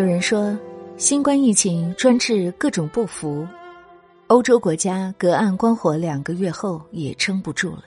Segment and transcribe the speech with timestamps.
[0.00, 0.58] 有人说，
[0.96, 3.46] 新冠疫情专治各种不服，
[4.28, 7.84] 欧洲国家隔岸观火两个月后也撑不住了。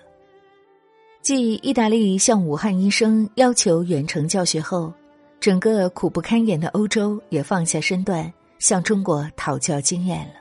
[1.23, 4.93] 继意大利向武汉医生要求远程教学后，
[5.39, 10.33] 整个苦不堪言的欧洲也放下身段向中国讨教经验了。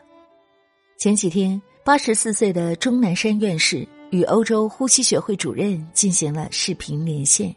[0.98, 7.56] 前几天，八十四岁的钟南山院士与欧洲呼吸学会主任进行了视频连线，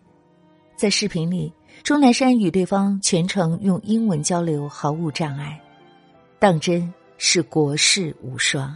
[0.77, 1.51] 在视频里。
[1.83, 5.61] 钟南山与对方全程用英文交流，毫无障碍，
[6.39, 8.75] 当真是国士无双。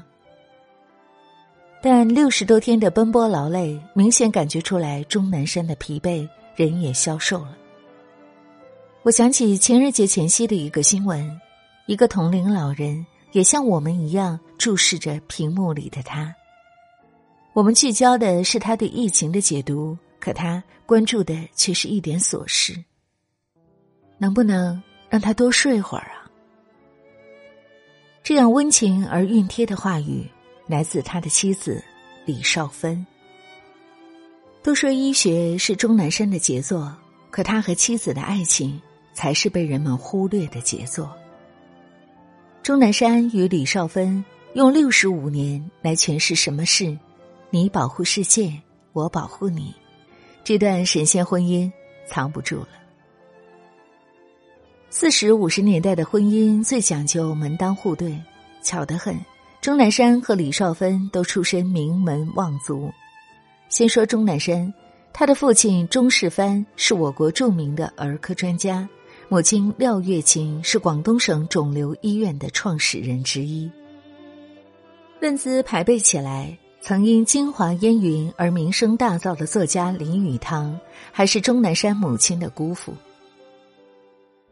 [1.82, 7.58] 但六十多天的奔波劳累，明显感觉出来钟南山的疲惫，人也消瘦了。
[9.02, 11.40] 我想起情人节前夕的一个新闻，
[11.88, 16.36] 一个同龄老人也像我们一样注视着屏幕里的他。
[17.54, 22.76] 我们聚焦的是他对疫情的解读，可他关注的却是一点琐事。
[24.20, 26.30] 能不能让他多睡会儿啊？
[28.22, 30.30] 这样温情而熨贴的话语
[30.68, 31.84] 来自他的妻子
[32.26, 33.04] 李少芬。
[34.62, 36.96] 都说医学是钟南山的杰作，
[37.32, 38.80] 可他和妻子的爱情
[39.14, 41.10] 才是被人们忽略的杰作。
[42.62, 44.24] 钟南山与李少芬
[44.54, 46.96] 用六十五年来诠释什么是
[47.50, 48.54] “你保护世界，
[48.92, 49.74] 我保护你”，
[50.44, 51.72] 这段神仙婚姻
[52.06, 52.79] 藏不住了。
[54.92, 58.20] 四十五十年代的婚姻最讲究门当户对，
[58.64, 59.16] 巧得很。
[59.62, 62.92] 钟南山和李少芬都出身名门望族。
[63.70, 64.74] 先说钟南山，
[65.14, 68.90] 他的父亲钟世藩是我国著名的儿科专家，
[69.28, 73.70] 母亲廖月琴是广东省肿瘤医院的创始人之一。
[75.20, 80.80] 论资排辈起来，曾因《京华烟云》而名声大噪的作家林语堂，
[81.12, 82.92] 还是钟南山母亲的姑父。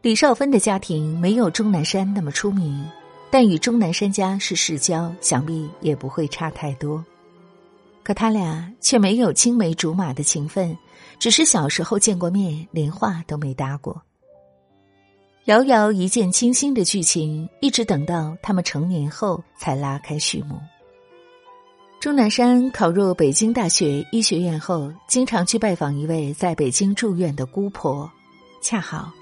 [0.00, 2.86] 李少芬的家庭没有钟南山那么出名，
[3.30, 7.04] 但与钟南山家是世交，想必也不会差太多。
[8.04, 10.76] 可他俩却没有青梅竹马的情分，
[11.18, 14.00] 只是小时候见过面，连话都没搭过。
[15.46, 20.60] 遥遥一见倾心的剧情，一直等到他们成年后才拉开序幕。
[21.98, 28.08] 钟南山考入北京大学医学院后，经常去拜访一位在北京住院的姑婆，
[28.62, 29.12] 恰好。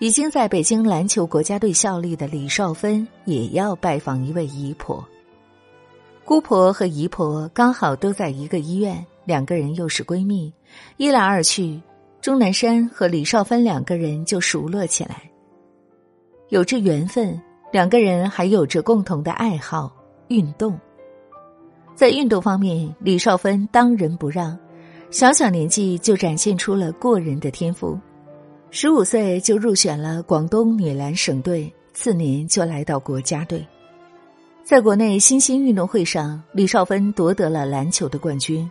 [0.00, 5.04] 已经在北京篮球国家队效力的李少芬也要拜访一位姨婆。
[6.24, 10.52] 姑婆和姨婆刚好都在一个医院，两个人又是闺蜜，
[10.98, 11.80] 一来二去，
[12.20, 15.28] 钟南山和李少芬两个人就熟络起来。
[16.50, 17.40] 有着缘分，
[17.72, 19.92] 两个人还有着共同的爱好——
[20.28, 20.78] 运动。
[21.96, 24.56] 在运动方面，李少芬当仁不让，
[25.10, 27.98] 小小年纪就展现出了过人的天赋。
[28.70, 33.66] 十五岁就入选了广东女篮省队，次年就来到国家队。
[34.62, 38.70] 在国内新兴运动会上，李少芬夺得了篮球的冠军。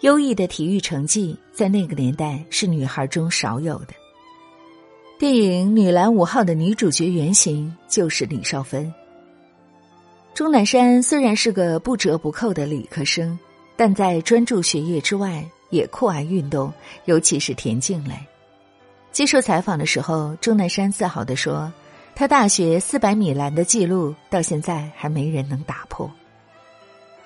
[0.00, 3.88] 优异的体育成绩在那个年代是女孩中少有的。
[5.18, 8.92] 电影《女篮五号》的女主角原型就是李少芬。
[10.34, 13.38] 钟南山虽然是个不折不扣的理科生，
[13.76, 16.72] 但在专注学业之外，也酷爱运动，
[17.04, 18.14] 尤其是田径类。
[19.14, 21.72] 接受采访的时候，钟南山自豪地说
[22.16, 26.10] ：“他大学四百米栏的记录到现在还没人能打破。”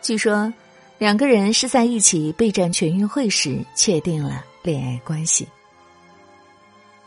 [0.03, 0.53] 据说，
[0.99, 5.49] 两个人是在一起备战全运会时确定了恋爱关系。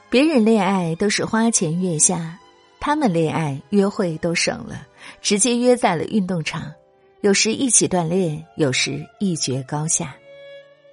[0.10, 2.40] 别人恋爱都是花前月下，
[2.80, 4.88] 他们恋爱约会都省了，
[5.22, 6.74] 直接约在了运动场，
[7.22, 10.16] 有时一起锻炼，有时一决高下。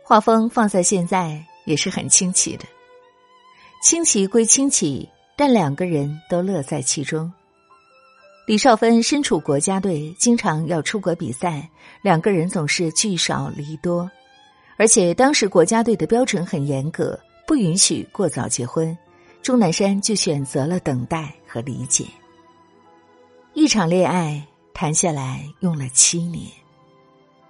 [0.04, 2.66] 画风放在现在也是很清奇的。
[3.80, 7.32] 亲奇归亲奇，但两个人都乐在其中。
[8.44, 11.68] 李少芬身处国家队，经常要出国比赛，
[12.02, 14.10] 两个人总是聚少离多。
[14.76, 18.96] 而且当时国家队的标准很严格，不允许过早结婚。
[19.42, 22.04] 钟南山就选择了等待和理解。
[23.54, 24.44] 一场恋爱
[24.74, 26.50] 谈下来用了七年。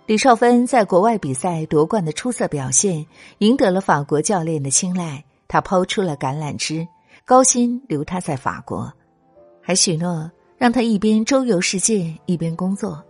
[0.05, 3.07] 李少芬在国外比赛夺冠的出色表现，
[3.39, 5.25] 赢得了法国教练的青睐。
[5.49, 6.87] 他抛出了橄榄枝，
[7.25, 8.93] 高薪留他在法国，
[9.63, 13.03] 还许诺让他一边周游世界一边工作。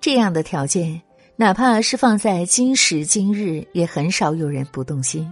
[0.00, 1.00] 这样的条件，
[1.36, 5.30] 哪怕是放在今时今日，也很少有人不动心。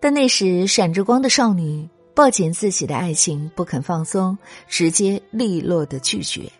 [0.00, 4.36] 但那时闪着光的少女抱紧自己的爱情，不肯放松，
[4.66, 6.50] 直接利落的拒绝。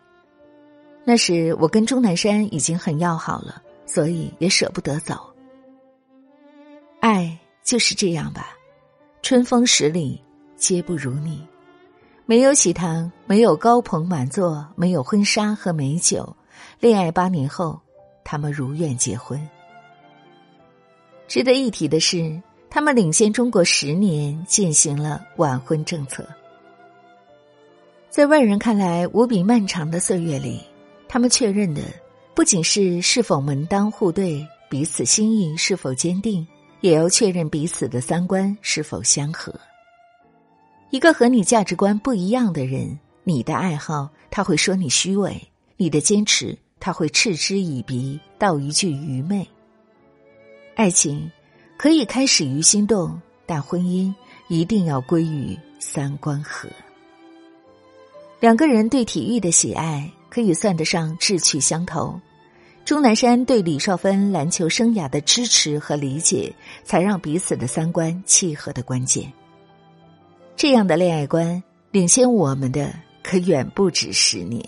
[1.05, 5.17] 那时我跟钟南山已经很要好了，所以也舍不得走。
[7.01, 7.37] 爱。
[7.63, 8.57] 就是这样吧，
[9.23, 10.21] 春风十里
[10.57, 11.47] 皆不如你。
[12.27, 16.35] 没有喜糖，没有高朋满座，没有婚纱和美酒。
[16.81, 17.81] 恋爱八年后，
[18.25, 19.41] 他们如愿结婚。
[21.29, 26.27] 值得一提的是，他们领先中国十年进行了晚婚政策。
[28.09, 30.61] 在外人看来无比漫长的岁月里，
[31.09, 31.83] 他们确认的
[32.35, 36.47] 不仅是是否门当户对，彼此心意是否坚定，
[36.83, 39.55] 也要确认彼此的三观是否相合。
[40.91, 45.41] 一个和你价值观不一样的人，你的爱好他会说你虚伪，
[45.79, 49.49] 你的坚持他会嗤之以鼻，道一句愚昧。
[50.75, 51.31] 爱情
[51.79, 54.13] 可以开始于心动，但婚姻
[54.49, 56.69] 一定要归于三观合。
[58.41, 62.21] 两个人对体育的喜爱可以算得上志趣相投。
[62.85, 66.53] 钟南山对李少芬篮球生涯的支持和理解，
[66.85, 69.33] 才让彼此的三观契合的关键。
[70.57, 72.93] 这样的恋爱观领先我们的
[73.23, 74.65] 可远不止十年。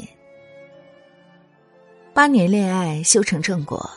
[2.12, 3.90] 八年恋爱修成正果，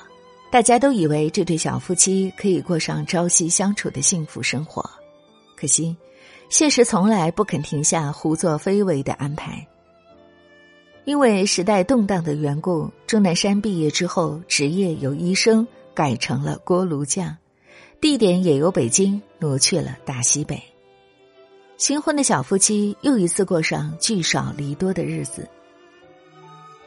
[0.51, 4.83] 大家都以为这对小夫妻可以过上朝夕相处的幸福生活，
[5.55, 5.95] 可惜。
[6.49, 9.65] 现实从来不肯停下胡作非为的安排。
[11.07, 17.33] 因为时代动荡的缘故，钟南山毕业之后，职业由医生改成了锅炉匠，
[18.01, 20.61] 地点也由北京挪去了大西北。
[21.77, 25.47] 新婚的小夫妻又一次过上聚少离多的日子。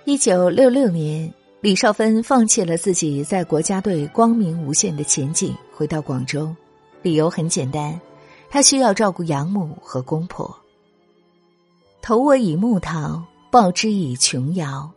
[0.05, 1.33] 一九六六年，
[1.63, 6.55] 李少芬放弃了自己在国家队光明无限的前景，回到广州，
[7.01, 7.99] 理由很简单。
[8.51, 10.55] 他需要照顾养母和公婆。
[12.03, 14.89] 投我以木桃，报之以琼瑶，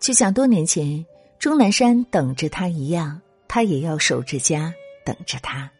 [0.00, 1.04] 就像多年前
[1.38, 4.74] 钟南山等着他一样，他也要守着家
[5.04, 5.70] 等着他。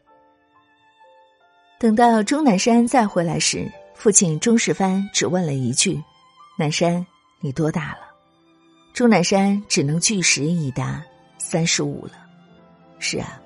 [1.81, 6.00] 等到钟南山再回来时，父亲钟世藩只问了一句
[6.56, 7.05] ：“南山，
[7.41, 8.00] 你多大了？”
[8.94, 11.03] 钟南山只能据实以答
[11.37, 12.12] ：“三十五了。”
[13.00, 13.41] 是啊，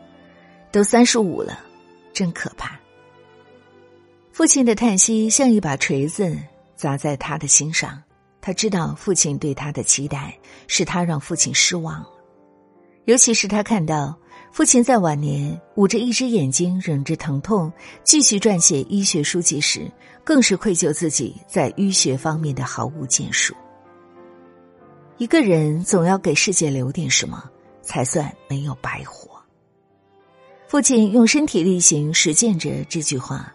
[0.70, 1.58] 都三十五了，
[2.12, 2.78] 真可怕。
[4.30, 6.37] 父亲的叹息像一把锤子
[6.76, 8.02] 砸在他的心上。
[8.44, 12.05] 他知道父亲对他的期待是他让父亲失望，
[13.06, 14.14] 尤其是他看到
[14.52, 19.91] 父亲在晚年捂着一只眼睛忍着疼痛继续撰写医学书籍时，
[20.23, 23.55] 更是愧疚自己在医学方面的毫无建树。
[25.17, 27.43] 一个人总要给世界留点什么，
[27.81, 29.43] 才算没有白活。
[30.69, 33.50] 父亲用身体力行实践着这句话。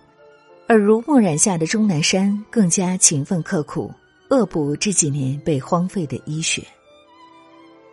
[0.70, 3.94] 耳濡目染下的钟南山更加勤奋刻苦，
[4.30, 6.64] 恶补这几年被荒废的医学。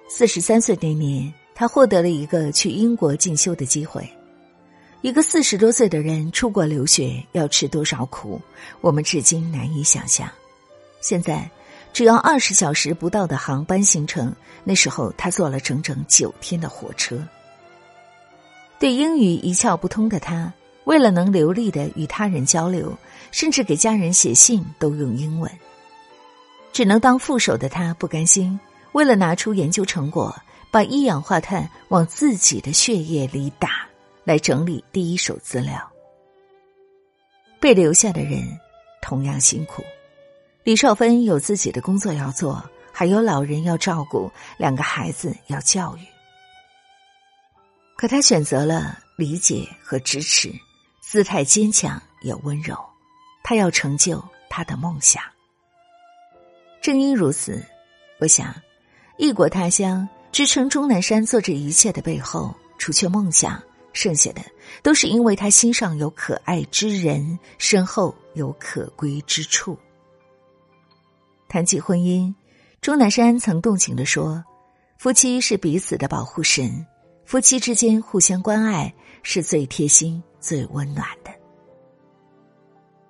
[0.06, 4.06] 四十三岁那年，他获得了一个去英国进修的机会。
[5.00, 8.40] 一个四十多岁的人出国留学要吃多少苦，
[8.80, 10.28] 我们至今难以想象。
[11.00, 11.48] 现在
[11.92, 17.18] 只要二十小时不到的航班行程，那时候他坐了整整九天的火车。
[18.78, 20.52] 对英语一窍不通的他。
[20.84, 22.96] 为了能流利的与他人交流，
[23.32, 25.50] 甚至给家人写信都用英文。
[26.76, 28.60] 只能当副手的他不甘心，
[28.92, 30.36] 为了拿出研究成果，
[30.70, 33.88] 把一氧化碳往自己的血液里打，
[34.24, 35.90] 来整理第一手资料。
[37.58, 38.42] 被留下的人
[39.00, 39.82] 同样辛苦，
[40.64, 46.00] 李少芬有自己的工作要做，还有老人要照顾，两个孩子要教育。
[47.96, 50.52] 可他选择了理解和支持。
[51.00, 52.76] 姿态坚强也温柔，
[53.42, 55.22] 他要成就他的梦想。
[56.86, 57.60] 正因如此，
[58.20, 58.54] 我想，
[59.18, 63.60] 异国他乡支撑钟南山做这一切的背后，除却梦想，
[63.92, 64.40] 剩下的
[64.84, 69.76] 都是因为他心上有可爱之人，身后有可归之处。
[71.48, 72.32] 谈起婚姻，
[72.80, 74.44] 钟南山曾动情的说
[74.96, 76.86] ：“夫妻是彼此的保护神，
[77.24, 81.32] 夫妻之间互相关爱是最贴心。”最温暖的，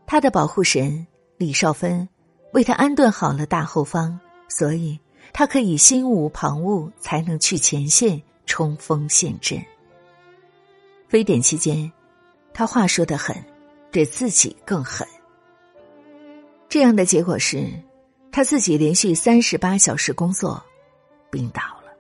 [0.07, 1.07] 他的保护神
[1.37, 2.09] 李少芬
[2.57, 4.99] 为他安顿好了大后方，所以
[5.31, 9.63] 他可以心无旁骛，才能去前线冲锋陷阵。
[11.07, 11.93] 非典期间，
[12.55, 13.37] 他话说的狠，
[13.93, 15.07] 对自己更狠。
[16.67, 17.71] 这样的结果是，
[18.33, 20.65] 他自己连续三十八小时工作，
[21.31, 21.93] 病倒了。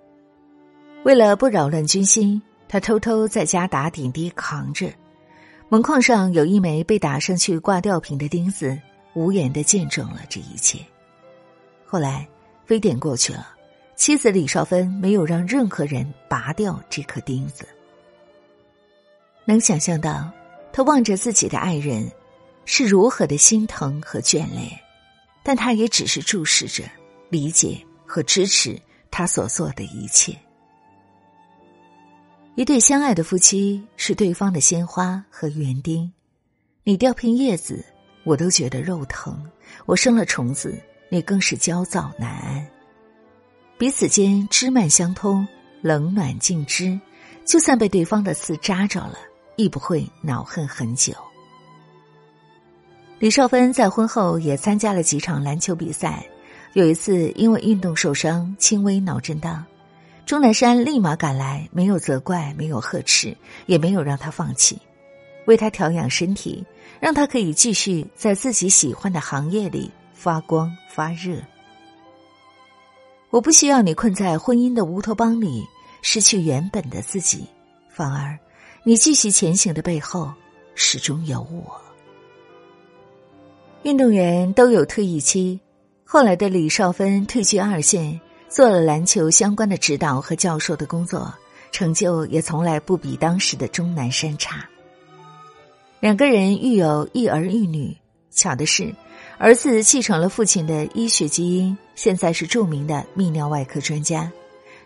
[1.05, 4.91] 为了不扰乱军心，他偷偷在家打点滴扛着。
[5.69, 8.81] 门框上有一枚被打上去挂吊瓶的钉子，
[9.17, 10.79] 无言的见证了这一切。
[11.87, 12.29] 后来
[12.67, 13.57] 非典过去了，
[13.97, 17.67] 妻子李少芬没有让任何人拔掉这颗钉子。
[19.47, 20.31] 能想象到
[20.71, 22.07] 他望着自己的爱人
[22.67, 24.71] 是如何的心疼和眷恋，
[25.43, 26.85] 但他也只是注视着、
[27.31, 28.79] 理解和支持
[29.11, 30.37] 他所做的一切。
[32.55, 36.13] 一对相爱的夫妻是对方的鲜花和园丁，
[36.85, 37.85] 你掉片叶子，
[38.27, 39.35] 我都觉得肉疼；
[39.87, 40.77] 我生了虫子，
[41.09, 42.67] 你更是焦躁难安。
[43.79, 45.47] 彼此间枝蔓相通，
[45.81, 46.99] 冷暖尽知，
[47.45, 49.17] 就算被对方的刺扎着了，
[49.55, 51.15] 亦不会恼恨很久。
[53.21, 56.27] 李少芬在婚后也参加了几场篮球比赛，
[56.73, 59.65] 有一次因为运动受伤，轻微脑震荡，
[60.27, 64.77] 钟南山立马赶来，没有责怪，没有呵斥，也没有让他放弃，
[65.47, 66.67] 为他调养身体，
[67.01, 71.37] 让他可以继续在自己喜欢的行业里发光发热。
[73.31, 75.65] 我不需要你困在婚姻的乌托邦里，
[76.01, 77.45] 失去原本的自己，
[77.89, 78.39] 反而，
[78.83, 80.33] 你继续前行的背后，
[80.75, 81.81] 始终有我。
[83.83, 85.61] 运动员都有退役期，
[86.05, 91.33] 后来的李少芬退居二线，做了篮球相关的指导和教授的工作，
[91.73, 94.67] 成就也从来不比当时的钟南山差。
[96.07, 97.97] 两个人育有一儿一女，
[98.31, 98.95] 巧的是。
[99.39, 104.31] 儿子继承了父亲的医学基因，现在是著名的泌尿外科专家；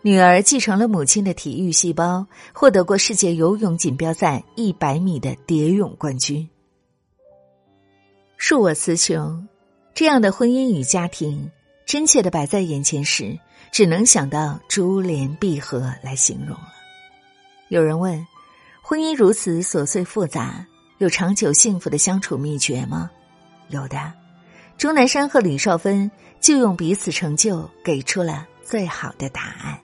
[0.00, 6.48] 女儿继承了母亲的体育细胞，获得过世界游泳锦标赛一百米的蝶泳冠军。
[8.38, 9.46] 恕我词穷，
[9.92, 11.50] 这样的婚姻与家庭，
[11.84, 13.38] 真切的摆在眼前时，
[13.70, 16.72] 只能想到珠联璧合来形容了。
[17.68, 18.26] 有人问：
[18.80, 20.66] 婚姻如此琐碎复杂，
[21.00, 23.10] 有长久幸福的相处秘诀吗？
[23.68, 24.12] 有的。
[24.76, 26.10] 钟南山和李少芬
[26.42, 29.80] 就用彼此成就给出了最好的答案。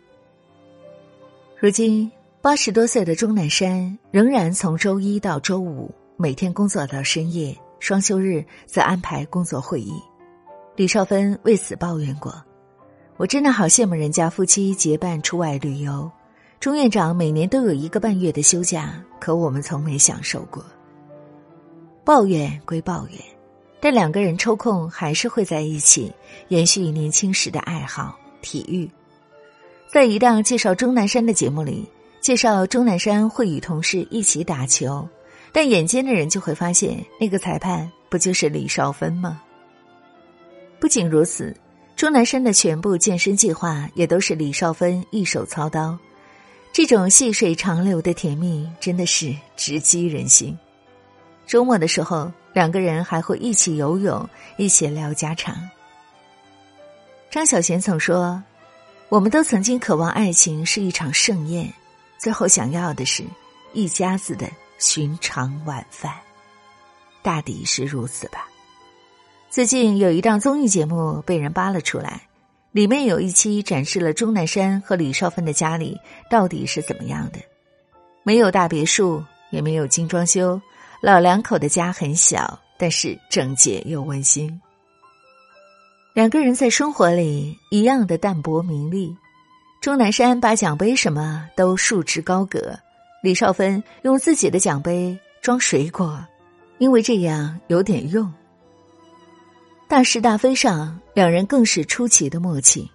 [1.59, 9.95] 如今八十多岁的钟南山仍然从周一到周五每天工作到深夜，双休日则安排工作会议。
[10.77, 12.45] 李少芬为此抱怨过
[13.17, 16.11] ：“我真的好羡慕人家夫妻结伴出外旅游，
[16.61, 20.63] 钟院长每年都有一个半月的休假，可我们从没享受过。”
[22.07, 23.19] 抱怨归抱怨。
[23.81, 26.13] 但两个人抽空还是会在一起，
[26.49, 28.89] 延续年轻时的爱好——体育。
[29.93, 31.85] 在一档介绍钟南山的节目里，
[32.21, 35.07] 介绍钟南山会与同事一起打球，
[35.51, 39.43] 但眼尖的人就会发现，那个裁判不就是李少芬吗？
[40.79, 41.55] 不仅如此，
[41.97, 45.99] 钟南山的全部健身计划也都是李少芬一手操刀。
[46.73, 50.57] 这种细水长流的甜蜜，真的是直击人心。
[51.47, 52.33] 周末的时候。
[52.57, 54.27] 两个人还会一起游泳，
[54.57, 55.55] 一起聊家常。
[57.31, 58.43] 张小娴曾说
[59.11, 61.71] ：“我们都曾经渴望爱情是一场盛宴，
[62.17, 63.23] 最后想要的是
[63.75, 64.49] 一家子的
[64.79, 66.15] 寻常晚饭。”
[67.23, 68.49] 大抵是如此吧。
[69.51, 72.23] 最近有一档综艺节目被人扒了出来，
[72.73, 76.01] 里面有一期展示了钟南山和李少芬的家里
[76.31, 77.39] 到底是怎么样的，
[78.23, 80.59] 没有大别墅，也没有精装修。
[81.01, 84.61] 老两口的家很小，但是整洁又温馨。
[86.15, 89.15] 两个人在生活里一样的淡泊名利。
[89.83, 92.77] 钟南山把奖杯什么都束之高阁，
[93.23, 96.19] 李少芬用自己的奖杯装水果，
[96.79, 98.33] 因为这样有点用。
[99.87, 102.91] 大是大非上，两人更是出奇的默契。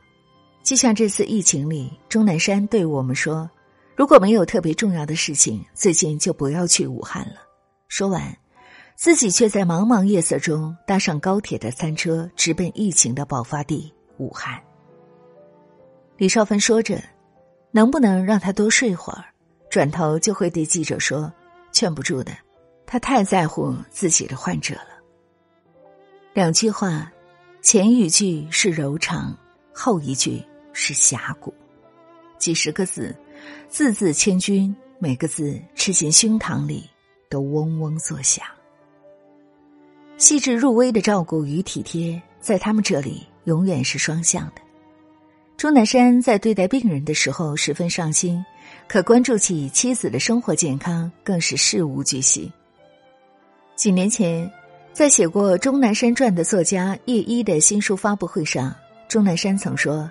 [0.63, 3.49] 就像这次疫情里，钟南山对我们说
[3.95, 7.35] ：“如果没有特别重要的事情，最近就不要去武汉了。”
[7.91, 8.37] 说完，
[8.95, 14.57] 自己却在茫茫夜色中搭上高铁的餐车，直奔疫情的爆发地武汉。
[16.15, 17.03] 李少芬说着
[17.69, 19.25] ：“能不能让他多睡会儿？”
[19.69, 21.29] 转头就会对记者说
[21.73, 22.31] ：“劝不住的，
[22.85, 25.01] 他太在乎自己的患者了。”
[26.33, 27.11] 两句话，
[27.61, 29.37] 前一句是柔肠，
[29.73, 31.53] 后一句是侠骨，
[32.37, 33.13] 几十个字，
[33.67, 36.89] 字字千钧，每个字吃进胸膛里。
[37.31, 38.45] 都嗡嗡作响，
[40.17, 44.61] 细致入微的照顾与体贴，在他们这里永远是双向的。
[45.55, 48.43] 钟南山在对待病人的时候十分上心，
[48.87, 52.51] 可关注起妻子的生活健康更是事无巨细。
[53.75, 54.51] 几年前，
[54.91, 58.75] 在写过《钟南山传》的作家叶一的新书发布会上，
[59.07, 60.09] 钟南山曾说，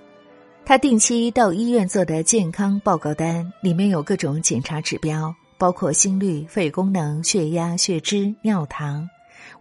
[0.64, 5.34] 他定期到医院做的健康报告单里面有各种检查指标。
[5.60, 9.06] 包括心率、肺功能、血压、血脂、尿糖，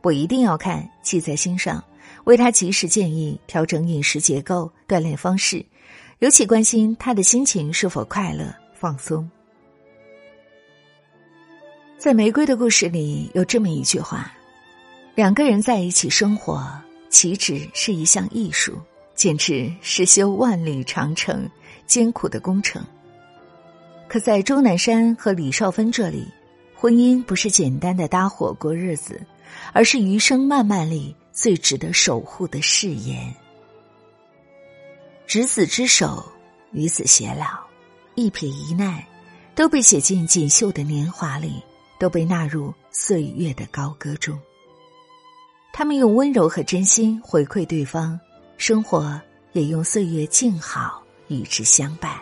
[0.01, 1.83] 我一定要看，记在心上，
[2.23, 5.65] 为他及时建议调整饮食结构、锻炼方式，
[6.19, 9.29] 尤其关心他的心情是否快乐、放松。
[11.97, 14.31] 在《玫瑰的故事》里有这么一句话：
[15.15, 16.65] 两个人在一起生活，
[17.09, 18.79] 岂止是一项艺术，
[19.15, 21.45] 简直是修万里长城
[21.85, 22.81] 艰苦的工程。
[24.09, 26.27] 可在钟南山和李少芬这里，
[26.75, 29.21] 婚姻不是简单的搭伙过日子，
[29.71, 33.31] 而是余生漫漫里最值得守护的誓言。
[35.27, 36.25] 执子之手，
[36.71, 37.45] 与子偕老，
[38.15, 39.05] 一撇一捺，
[39.53, 41.61] 都被写进锦绣的年华里，
[41.99, 44.35] 都被纳入岁月的高歌中。
[45.71, 48.19] 他们用温柔和真心回馈对方，
[48.57, 49.21] 生活
[49.53, 52.19] 也用岁月静好与之相伴。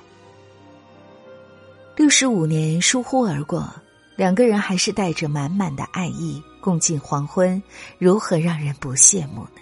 [1.98, 3.68] 六十五年疏忽而过，
[4.16, 7.60] 两个人还是带着满满的爱意共进黄昏，
[7.98, 9.62] 如何让人不羡慕呢？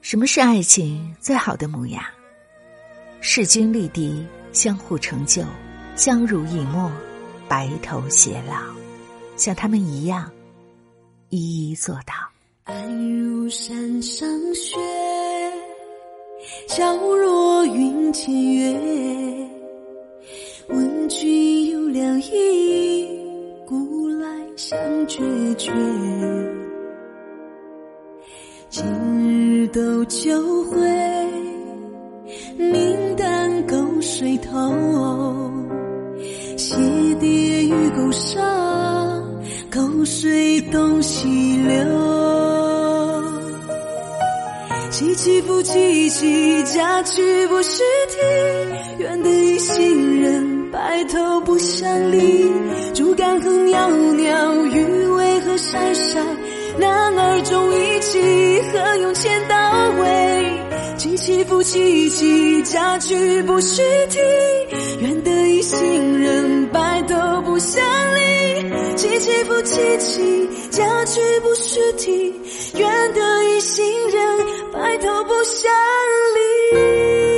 [0.00, 2.02] 什么是爱情最好的模样？
[3.20, 5.44] 势均力敌，相互成就，
[5.94, 6.90] 相濡以沫，
[7.46, 8.62] 白头偕老，
[9.36, 10.32] 像他们一样。
[11.28, 12.14] 一一做到。
[12.64, 14.78] 爱如山上雪，
[16.68, 18.76] 皎若云间月。
[20.68, 23.08] 问君有两意，
[23.66, 25.22] 古来相决
[25.56, 25.72] 绝。
[28.68, 28.84] 今
[29.28, 30.78] 日斗酒会，
[32.56, 35.50] 明旦沟水头。
[36.56, 36.76] 鞋
[37.18, 38.40] 跌玉钩上。
[39.70, 41.84] 沟水东西流，
[45.00, 48.18] 凄凄复凄凄，嫁娶不须啼。
[48.98, 52.46] 愿得一心人，白头不相离。
[52.92, 56.20] 竹竿和袅袅，鱼尾和晒晒，
[56.78, 59.56] 男儿重义气，何用千刀
[60.02, 60.19] 为？
[61.00, 63.80] 凄凄复凄凄，嫁娶不须
[64.10, 64.18] 啼。
[65.00, 67.82] 愿得一心人，白头不相
[68.14, 68.20] 离。
[68.98, 72.34] 凄凄复凄凄，嫁娶不须啼。
[72.78, 75.72] 愿得一心人，白头不相
[76.34, 77.29] 离。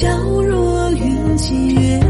[0.00, 2.00] 皎若云间月。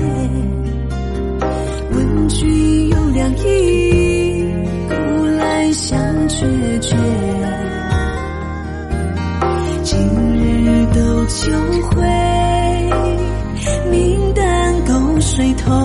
[1.90, 4.44] 问君有两意，
[4.88, 4.94] 古
[5.36, 5.98] 来相
[6.28, 6.46] 决
[6.78, 6.96] 绝。
[9.82, 9.98] 今
[10.36, 11.50] 日斗酒
[11.88, 12.06] 会，
[13.90, 15.79] 明旦沟水头。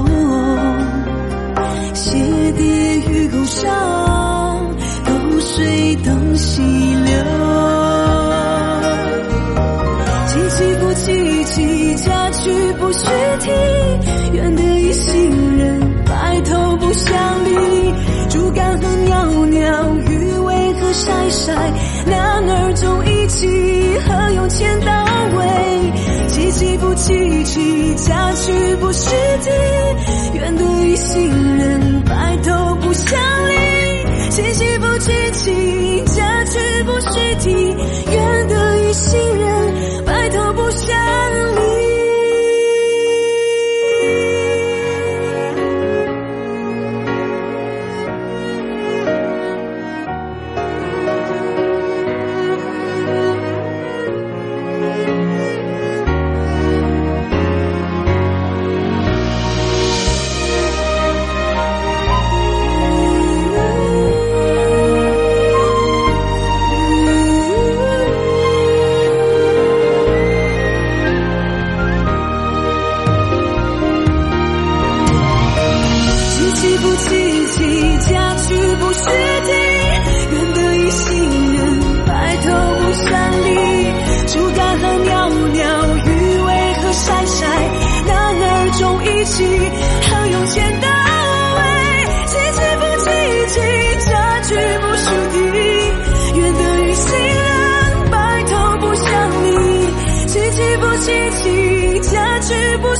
[12.95, 13.51] 娶不须啼。
[14.34, 15.79] 愿得一心人。
[16.05, 17.13] 白头不相
[17.45, 17.93] 离，
[18.29, 21.53] 竹竿和袅袅，鱼尾和晒晒，
[22.05, 23.47] 男儿重义气，
[24.08, 24.91] 何用千刀
[25.38, 25.43] 为？
[26.29, 29.10] 凄凄不凄凄，嫁娶不须
[29.41, 29.49] 啼。
[30.36, 33.53] 愿得一心人，白头不相离。
[34.29, 37.54] 凄凄不凄凄，嫁娶不须啼。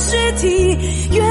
[0.08, 0.78] 尸体。
[1.12, 1.25] 越